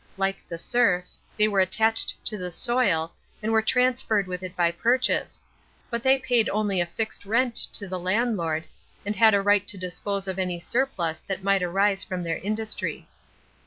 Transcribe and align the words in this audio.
Like 0.17 0.47
the 0.49 0.57
serfs, 0.57 1.19
they 1.37 1.47
were 1.47 1.59
attached 1.59 2.15
to 2.25 2.35
the 2.35 2.51
soil, 2.51 3.13
and 3.43 3.51
were 3.51 3.61
transferred 3.61 4.25
with 4.25 4.41
it 4.41 4.55
by 4.55 4.71
purchase; 4.71 5.43
but 5.91 6.01
they 6.01 6.17
paid 6.17 6.49
only 6.49 6.81
a 6.81 6.87
fixed 6.87 7.23
rent 7.23 7.55
to 7.73 7.87
the 7.87 7.99
landlord, 7.99 8.65
and 9.05 9.15
had 9.15 9.35
a 9.35 9.43
right 9.43 9.67
to 9.67 9.77
dispose 9.77 10.27
of 10.27 10.39
any 10.39 10.59
surplus 10.59 11.19
that 11.27 11.43
might 11.43 11.61
arise 11.61 12.03
from 12.03 12.23
their 12.23 12.39
industry. 12.39 13.07